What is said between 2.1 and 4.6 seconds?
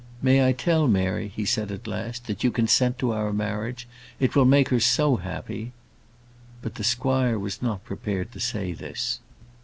"that you consent to our marriage? It will